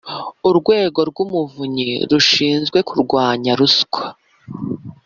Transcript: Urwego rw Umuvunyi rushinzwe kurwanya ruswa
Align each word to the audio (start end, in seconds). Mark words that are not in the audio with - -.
Urwego 0.49 0.99
rw 1.09 1.17
Umuvunyi 1.25 1.89
rushinzwe 2.09 2.77
kurwanya 2.89 3.51
ruswa 3.59 4.03